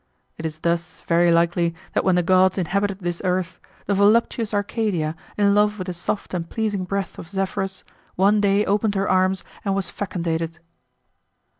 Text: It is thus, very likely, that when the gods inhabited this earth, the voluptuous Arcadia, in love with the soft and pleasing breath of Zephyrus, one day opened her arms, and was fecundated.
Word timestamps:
It 0.39 0.47
is 0.47 0.57
thus, 0.61 1.01
very 1.01 1.31
likely, 1.31 1.75
that 1.93 2.03
when 2.03 2.15
the 2.15 2.23
gods 2.23 2.57
inhabited 2.57 3.01
this 3.01 3.21
earth, 3.23 3.59
the 3.85 3.93
voluptuous 3.93 4.51
Arcadia, 4.51 5.15
in 5.37 5.53
love 5.53 5.77
with 5.77 5.85
the 5.85 5.93
soft 5.93 6.33
and 6.33 6.49
pleasing 6.49 6.85
breath 6.85 7.19
of 7.19 7.29
Zephyrus, 7.29 7.83
one 8.15 8.41
day 8.41 8.65
opened 8.65 8.95
her 8.95 9.07
arms, 9.07 9.43
and 9.63 9.75
was 9.75 9.91
fecundated. 9.91 10.57